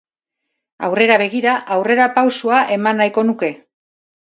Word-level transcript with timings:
Aurrera 0.87 1.17
begira, 1.23 1.53
aurrerapausoa 1.77 2.65
eman 2.79 3.01
nahiko 3.03 3.27
nuke. 3.31 3.55